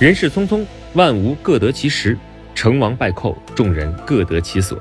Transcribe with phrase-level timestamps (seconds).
[0.00, 2.18] 人世匆匆，万物各得其时，
[2.52, 4.76] 成王败寇，众人各得其所。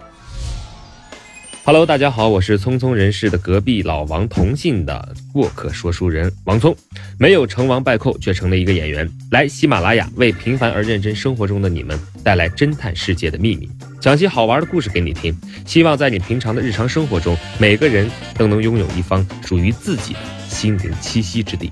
[1.63, 6.75] Hello，大家好，我是匆匆人世的隔壁老王同姓的过客说书人王聪，
[7.19, 13.69] 没有成王败寇，却成了一个演员，来喜马拉雅为平凡而认真生活中的你们带来侦探世界的秘密，
[14.01, 15.37] 讲些好玩的故事给你听。
[15.63, 20.19] 希望在你平常的日常生活中，每个人都能拥有一方属于自己的
[20.49, 21.71] 心灵栖息之地，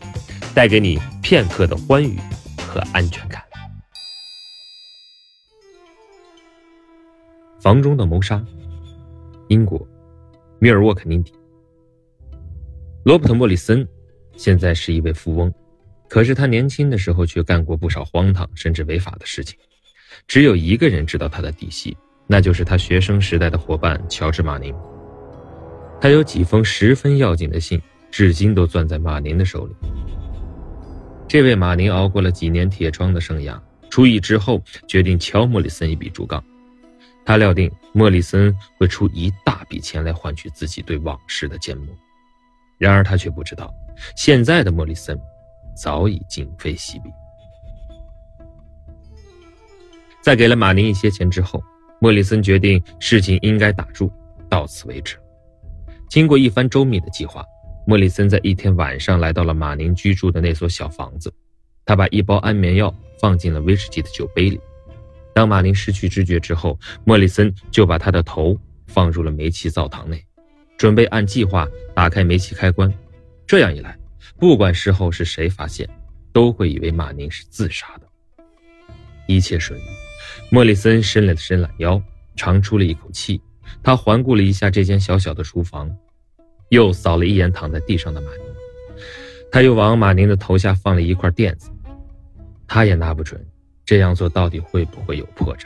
[0.53, 2.19] 带给你片刻的欢愉
[2.71, 3.43] 和安全感。
[7.59, 8.41] 房中的谋杀。
[9.49, 9.85] 英国，
[10.59, 11.33] 米尔沃肯尼迪。
[13.03, 13.85] 罗伯特·莫里森
[14.37, 15.53] 现在是一位富翁，
[16.07, 19.59] 可是他年轻的时候却干过不少荒唐甚至违法的事情。
[20.25, 24.73] 只有一个人知道他的底细，那就是他学生时代的伙伴乔治·马宁。
[25.99, 29.75] 他有几封十分要紧的信，至今都攥在马宁的手里。
[31.31, 33.57] 这位马宁熬过了几年铁窗的生涯，
[33.89, 36.43] 出狱之后决定敲莫里森一笔竹杠。
[37.23, 41.87] 他料定莫里森会出一大笔钱来换取自己对往事的缄默，
[42.77, 43.73] 然而他却不知道，
[44.17, 45.17] 现在的莫里森
[45.73, 47.09] 早已今非昔比。
[50.21, 51.63] 在给了马宁一些钱之后，
[52.01, 54.11] 莫里森决定事情应该打住，
[54.49, 55.15] 到此为止。
[56.09, 57.41] 经过一番周密的计划，
[57.85, 61.33] 莫里森在一天晚上来到了马宁居住的那所小房子，
[61.85, 64.59] 他把一包安眠药放进了威士忌的酒杯里。
[65.33, 70.23] 当马宁失去知觉之后，莫里森就把他的头放入了煤气灶膛内，
[70.77, 72.93] 准备按计划打开煤气开关。
[73.47, 73.97] 这样一来，
[74.37, 75.89] 不管事后是谁发现，
[76.31, 78.07] 都会以为马宁是自杀的。
[79.27, 79.83] 一切顺利，
[80.49, 82.01] 莫里森伸了伸懒腰，
[82.35, 83.41] 长出了一口气。
[83.81, 85.89] 他环顾了一下这间小小的厨房，
[86.71, 88.45] 又扫了一眼躺在地上的马宁。
[89.51, 91.69] 他又往马宁的头下放了一块垫子，
[92.65, 93.39] 他也拿不准。
[93.85, 95.65] 这样做到底会不会有破绽？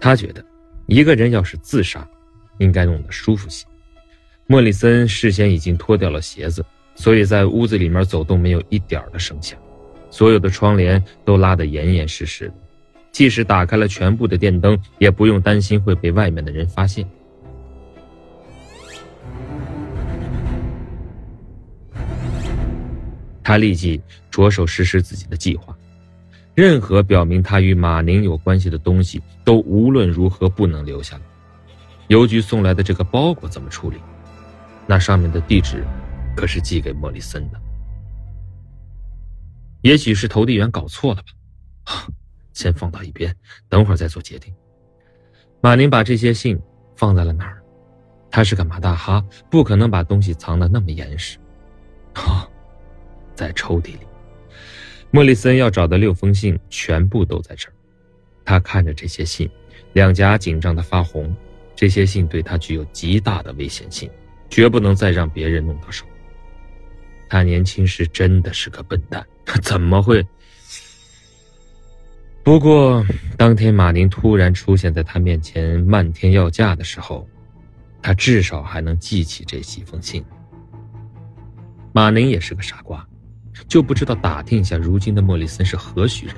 [0.00, 0.44] 他觉得，
[0.86, 2.04] 一个人要是自杀，
[2.58, 3.64] 应该弄得舒服些。
[4.48, 6.64] 莫里森事先已经脱掉了鞋子，
[6.96, 9.56] 所以在屋子里面走动没有一点的声响，
[10.10, 12.54] 所有的窗帘都拉得严严实实的，
[13.12, 17.08] 即使打开了全部的电灯，也不用担心会被外面的人发现。
[23.48, 23.98] 他立即
[24.30, 25.74] 着手实施自己的计划。
[26.54, 31.22] 任何表明他与马宁有关系的东西，都无论如何不能留下来。
[32.08, 33.96] 邮局送来的这个包裹怎么处理？
[34.86, 35.82] 那上面的地址，
[36.36, 37.58] 可是寄给莫里森的。
[39.80, 42.06] 也许是投递员搞错了吧？
[42.52, 43.34] 先放到一边，
[43.66, 44.52] 等会儿再做决定。
[45.62, 46.60] 马宁把这些信
[46.96, 47.62] 放在了哪儿？
[48.30, 51.38] 他是个马大哈，不可能把东西藏得那么严实。
[52.14, 52.47] 哈，
[53.38, 54.00] 在抽屉里。
[55.12, 57.72] 莫里森要找的六封信全部都在这儿。
[58.44, 59.48] 他看着这些信，
[59.92, 61.34] 两颊紧张的发红。
[61.76, 64.10] 这些信对他具有极大的危险性，
[64.50, 66.04] 绝不能再让别人弄到手。
[67.28, 69.24] 他年轻时真的是个笨蛋，
[69.62, 70.26] 怎么会？
[72.42, 73.06] 不过，
[73.36, 77.28] 当天马宁突然出现在他面前，漫天要价的时候，
[78.02, 80.24] 他至少还能记起这几封信。
[81.92, 83.07] 马宁也是个傻瓜。
[83.68, 86.34] 就不知道打听一下，如今的莫里森是何许人？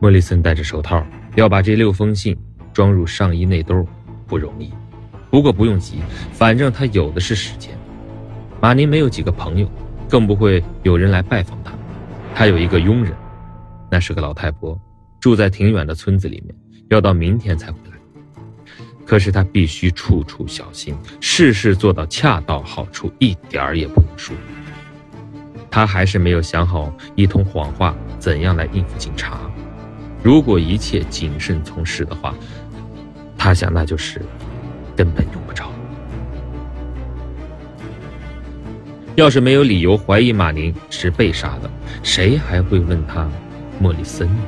[0.00, 1.06] 莫里森戴着手套，
[1.36, 2.36] 要把这六封信
[2.72, 3.86] 装入上衣内兜，
[4.26, 4.72] 不容易。
[5.30, 6.00] 不过不用急，
[6.32, 7.78] 反正他有的是时间。
[8.60, 9.70] 马宁没有几个朋友，
[10.08, 11.72] 更不会有人来拜访他。
[12.34, 13.14] 他有一个佣人，
[13.88, 14.76] 那是个老太婆，
[15.20, 16.52] 住在挺远的村子里面，
[16.88, 17.96] 要到明天才回来。
[19.06, 24.34] 可是他必须处处小心，事事做到恰到好处，一点儿也不能输。
[25.70, 29.38] 他还是没有想好一通谎话怎样来应付警察。
[30.22, 32.34] 如果一切谨慎从事的话，
[33.36, 34.20] 他想那就是
[34.96, 35.70] 根本用不着。
[39.14, 41.70] 要是没有理由怀疑马宁是被杀的，
[42.02, 43.28] 谁还会问他
[43.80, 44.42] 莫里森呢？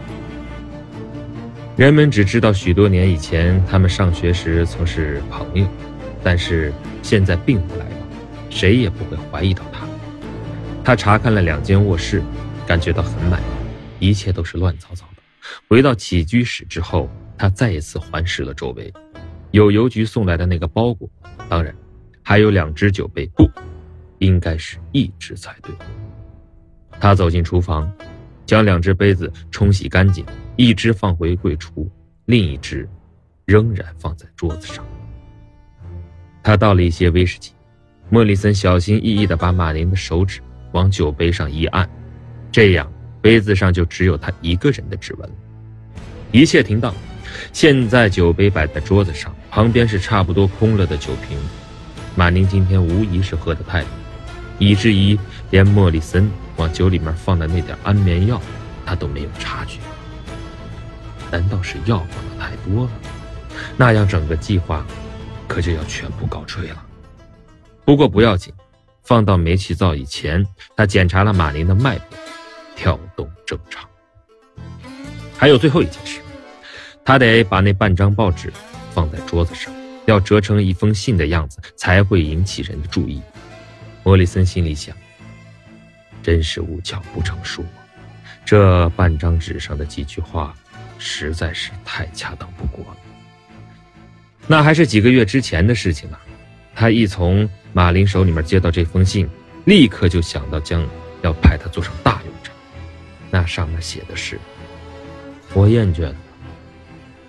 [1.77, 5.67] 人们只知道许多年以前他们上学时曾是朋友，
[6.23, 6.73] 但是
[7.03, 8.09] 现在并不来往，
[8.51, 9.87] 谁也不会怀疑到他。
[10.83, 12.23] 他查看了两间卧室，
[12.67, 13.41] 感觉到很满
[14.01, 15.23] 意，一切都是乱糟糟的。
[15.69, 18.93] 回到起居室之后，他再一次环视了周围，
[19.51, 21.09] 有邮局送来的那个包裹，
[21.49, 21.75] 当然，
[22.23, 23.49] 还有两只酒杯，不，
[24.19, 25.73] 应该是一只才对。
[26.99, 27.91] 他走进厨房，
[28.45, 30.25] 将两只杯子冲洗干净，
[30.57, 31.87] 一只放回柜橱，
[32.25, 32.89] 另一只
[33.45, 34.85] 仍然放在桌子上。
[36.43, 37.53] 他倒了一些威士忌，
[38.09, 40.41] 莫里森小心翼翼地把马林的手指。
[40.73, 41.89] 往酒杯上一按，
[42.53, 42.91] 这样
[43.21, 45.31] 杯子上就只有他一个人的指纹。
[46.33, 46.95] 一切停当，
[47.53, 51.37] 现在酒杯摆在桌子上，旁边是差不多空了的酒瓶。
[52.17, 53.89] 马宁今天无疑是喝得太多，
[54.59, 55.19] 以至于
[55.51, 58.41] 连莫里森往酒里面放的那点安眠药，
[58.85, 59.79] 他都没有察觉。
[61.31, 62.91] 难道是药放的太多了？
[63.77, 64.85] 那样整个计划
[65.47, 66.83] 可就要全部告吹了。
[67.85, 68.53] 不过不要紧，
[69.11, 70.47] 放到煤气灶以前，
[70.77, 72.17] 他检查了马林的脉搏，
[72.77, 73.85] 跳动正常。
[75.37, 76.21] 还有最后一件事，
[77.05, 78.53] 他得把那半张报纸
[78.95, 79.75] 放在桌子上，
[80.07, 83.21] 要折成一封信的样子，才会引起人的注意。
[84.05, 84.97] 莫里森心里想：
[86.23, 87.65] 真是无巧不成书，
[88.45, 90.55] 这半张纸上的几句话。
[91.03, 92.97] 实在是太恰当不过了。
[94.47, 96.21] 那还是几个月之前的事情了。
[96.77, 99.29] 他一从马林手里面接到这封信，
[99.65, 100.87] 立刻就想到将
[101.23, 102.55] 要派他做成大用场。
[103.31, 104.39] 那上面写的是
[105.55, 106.15] ：“我厌倦了，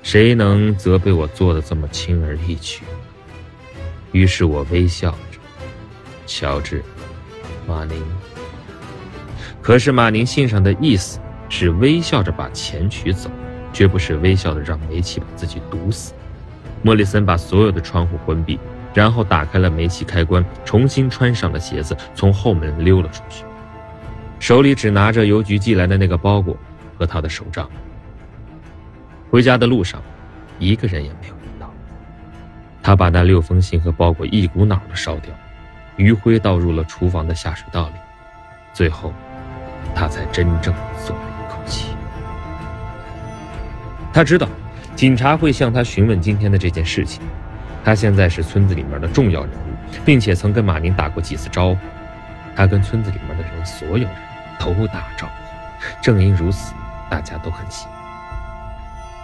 [0.02, 2.82] 谁能责备我做的这么轻而易举？”
[4.12, 5.40] 于是我微笑着，
[6.26, 6.84] 乔治，
[7.68, 8.04] 马宁。
[9.62, 13.30] 可是马宁信上的意思是微笑着把钱取走。
[13.74, 16.14] 绝不是微笑的让煤气把自己毒死。
[16.82, 18.60] 莫里森把所有的窗户关闭，
[18.94, 23.44] 然后打开了煤气开关，重新穿上了鞋子，从后门溜了出去，
[24.40, 26.58] 手里只拿着邮局寄来的那个包裹
[26.98, 27.70] 和他的手杖。
[29.30, 30.02] 回家的路上，
[30.60, 31.72] 一个人也没有遇到。
[32.84, 35.34] 他把那六封信和包裹一股脑的烧掉，
[35.96, 37.94] 余灰倒入了厨房的下水道里，
[38.74, 39.14] 最后，
[39.96, 41.88] 他才真正松了一口气。
[44.12, 44.50] 他知道，
[44.96, 47.22] 警察会向他询问今天的这件事情。
[47.83, 51.78] 他现在是村子里面的重要人物，并且曾跟马宁打过几次招呼。
[52.56, 54.10] 他跟村子里面的人，所有人
[54.60, 55.33] 都打招呼。
[56.01, 56.74] 正因如此，
[57.10, 57.95] 大家都很喜欢。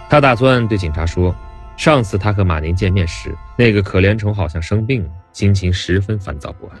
[0.08, 1.34] 他打算对警察说，
[1.76, 6.78] 上次他和马宁见面时，那个可怜虫好像生病了，心情十分烦躁不安。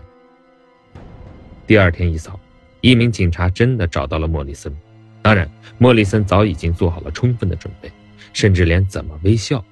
[1.66, 2.40] 第二天一早，
[2.80, 4.74] 一名警察真的找到了莫里森。
[5.22, 7.92] 当然，莫里森早已经做好了充分的准备。
[8.32, 9.64] 甚至连怎么微笑，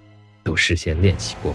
[0.42, 1.54] 都事先练习过。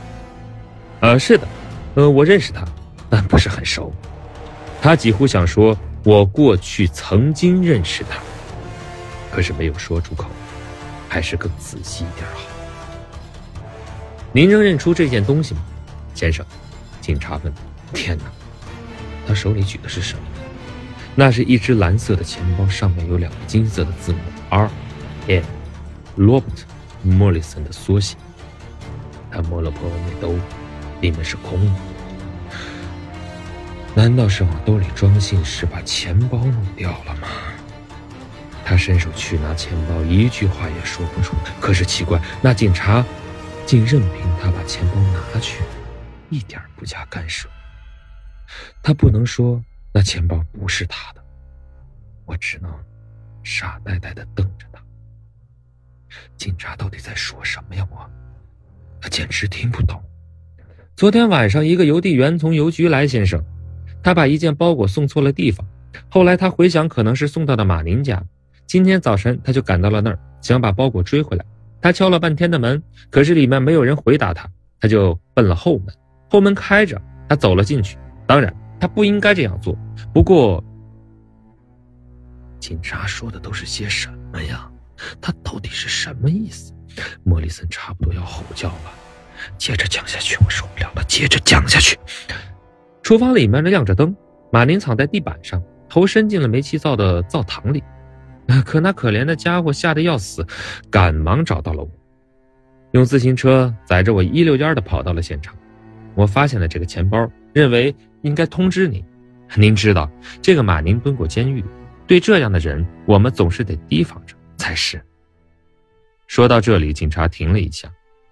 [1.01, 1.47] 呃，是的，
[1.95, 2.63] 呃，我认识他，
[3.09, 3.91] 但不是很熟。
[4.81, 8.19] 他几乎想说，我过去曾经认识他，
[9.31, 10.27] 可是没有说出口，
[11.09, 12.41] 还是更仔细一点好。
[14.31, 15.61] 您能认出这件东西吗，
[16.13, 16.45] 先生？
[17.01, 17.51] 警察问。
[17.93, 18.25] 天哪，
[19.27, 20.23] 他手里举的是什么？
[21.15, 24.19] 那是一只蓝色的钱包，上面有两个金色的字母
[24.49, 24.69] R
[25.27, 26.63] M，Robert。
[27.03, 28.15] 莫里森的缩写。
[29.31, 30.35] 他摸了摸内兜，
[31.01, 31.71] 里面是空的。
[33.93, 37.27] 难道是往兜里装信时把钱包弄掉了吗？
[38.63, 41.35] 他伸手去拿钱包，一句话也说不出。
[41.59, 43.03] 可是奇怪，那警察
[43.65, 45.61] 竟任凭他把钱包拿去，
[46.29, 47.49] 一点不加干涉。
[48.81, 49.61] 他不能说
[49.93, 51.21] 那钱包不是他的，
[52.25, 52.73] 我只能
[53.43, 54.81] 傻呆呆的瞪着他。
[56.37, 57.85] 警察到底在说什么呀？
[57.91, 58.09] 我，
[59.01, 60.01] 他简直听不懂。
[61.01, 63.43] 昨天晚上，一个邮递员从邮局来，先生，
[64.03, 65.65] 他把一件包裹送错了地方。
[66.07, 68.23] 后来他回想，可能是送到的马宁家。
[68.67, 71.43] 今天早晨，他就赶到了那儿，想把包裹追回来。
[71.81, 72.79] 他敲了半天的门，
[73.09, 74.47] 可是里面没有人回答他，
[74.79, 75.87] 他就奔了后门。
[76.29, 77.97] 后门开着，他走了进去。
[78.27, 79.75] 当然，他不应该这样做。
[80.13, 80.63] 不过，
[82.59, 84.69] 警察说的都是些什么呀？
[85.19, 86.71] 他到底是什么意思？
[87.23, 89.00] 莫里森差不多要吼叫了。
[89.57, 91.03] 接着讲下去，我受不了了。
[91.07, 91.97] 接着讲下去。
[93.01, 94.15] 厨房里面呢亮着灯，
[94.51, 97.83] 马宁躺在地板上，头伸进了煤气灶的灶膛里。
[98.65, 100.45] 可那可怜的家伙吓得要死，
[100.89, 101.89] 赶忙找到了我，
[102.91, 105.55] 用自行车载着我一溜烟的跑到了现场。
[106.15, 109.03] 我发现了这个钱包，认为应该通知您。
[109.55, 110.09] 您知道，
[110.41, 111.63] 这个马宁蹲过监狱，
[112.07, 114.35] 对这样的人，我们总是得提防着。
[114.57, 115.01] 才是。
[116.27, 117.91] 说到这里，警察停了一下。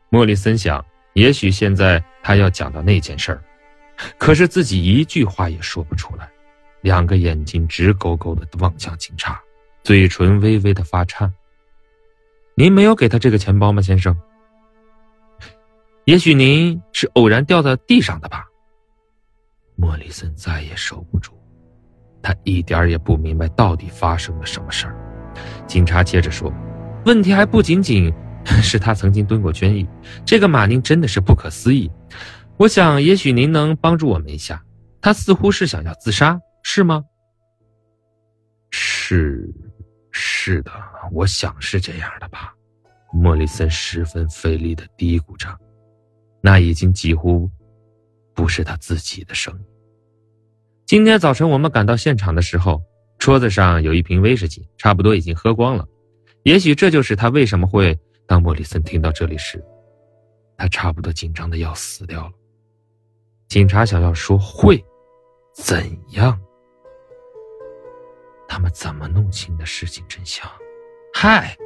[0.10, 0.84] 莫里森想，
[1.20, 3.44] 也许现在他要讲到那件事儿，
[4.18, 6.30] 可是自己一句话也说不出来，
[6.82, 9.38] 两个眼睛直勾勾的望向警察，
[9.84, 11.32] 嘴唇微微的发颤。
[12.56, 14.18] 您没有给他这个钱包吗，先生？
[16.06, 18.46] 也许您是偶然掉在地上的吧。
[19.76, 21.34] 莫里森再也收不住，
[22.22, 24.96] 他一点也不明白到底发生了什么事儿。
[25.68, 26.52] 警察接着说
[27.06, 28.12] ：“问题还不仅仅
[28.62, 29.88] 是他曾经蹲过监狱，
[30.26, 31.90] 这个马宁真的是不可思议。
[32.58, 34.64] 我想，也许您能帮助我们一下。
[35.02, 37.04] 他似乎是想要自杀，是吗
[38.72, 39.50] ？”“是，
[40.12, 40.72] 是的，
[41.12, 42.54] 我想是这样的吧。
[43.14, 45.48] 莫里森十分费力的嘀咕着，
[46.42, 47.50] 那已经几乎
[48.36, 49.66] 不是他自己的声音。
[50.86, 52.82] 今天早晨我们赶到现场的时候，
[53.18, 55.88] 桌子上有一瓶威士忌，差不多已经喝光了。
[56.44, 57.98] 也许这就是他为什么会
[58.30, 59.60] 当莫里森听到这里时，
[60.56, 62.32] 他差不多紧张的要死掉了。
[63.48, 64.86] 警察想要说会
[65.56, 66.40] 怎样？
[68.48, 70.48] 他们怎么弄清的事情真相？
[71.12, 71.58] 嗨，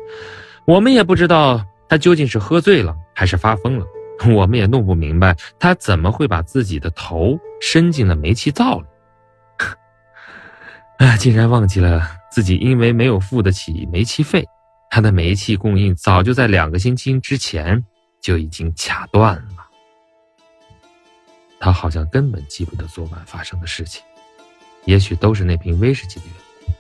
[0.66, 3.86] 我们也不知道他究竟是喝醉了还是发疯了，
[4.34, 8.88] 我们也弄不明白他怎么会把自己的头伸进了煤气灶里。
[11.00, 12.02] 哎，竟然忘记了
[12.32, 14.48] 自己因为没有付得起煤气费，
[14.94, 17.84] 他的煤气供应早就在两个星期之前
[18.22, 19.66] 就已经卡断了。
[21.60, 24.04] 他好像根本记不得昨晚发生的事情，
[24.86, 26.36] 也许都是那瓶威士忌的缘
[26.68, 26.72] 故。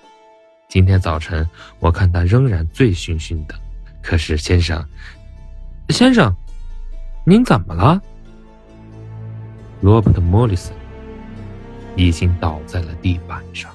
[0.69, 3.55] 今天早晨我看他仍然醉醺醺的，
[3.99, 4.87] 可是先生，
[5.89, 6.31] 先生，
[7.25, 7.99] 您怎么了？
[9.81, 10.71] 罗伯特·莫里森
[11.95, 13.73] 已经倒在了地板上。